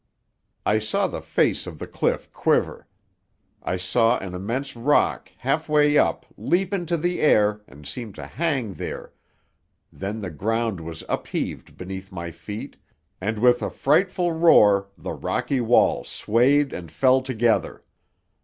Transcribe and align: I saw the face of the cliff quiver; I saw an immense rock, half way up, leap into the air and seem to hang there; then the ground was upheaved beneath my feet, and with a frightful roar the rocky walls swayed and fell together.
I 0.65 0.79
saw 0.79 1.05
the 1.05 1.21
face 1.21 1.67
of 1.67 1.77
the 1.77 1.85
cliff 1.85 2.33
quiver; 2.33 2.87
I 3.61 3.77
saw 3.77 4.17
an 4.17 4.33
immense 4.33 4.75
rock, 4.75 5.29
half 5.37 5.69
way 5.69 5.95
up, 5.95 6.25
leap 6.37 6.73
into 6.73 6.97
the 6.97 7.19
air 7.21 7.61
and 7.67 7.85
seem 7.87 8.11
to 8.13 8.25
hang 8.25 8.73
there; 8.73 9.13
then 9.93 10.19
the 10.19 10.31
ground 10.31 10.79
was 10.79 11.03
upheaved 11.07 11.77
beneath 11.77 12.11
my 12.11 12.31
feet, 12.31 12.77
and 13.21 13.37
with 13.37 13.61
a 13.61 13.69
frightful 13.69 14.31
roar 14.31 14.87
the 14.97 15.13
rocky 15.13 15.61
walls 15.61 16.09
swayed 16.09 16.73
and 16.73 16.91
fell 16.91 17.21
together. 17.21 17.83